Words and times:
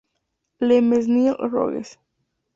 Le 0.59 0.81
Mesnil-Rogues 0.81 1.93